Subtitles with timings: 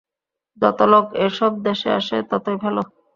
[0.61, 2.75] যত লোক এ-সব দেশে আসে, ততই ভাল।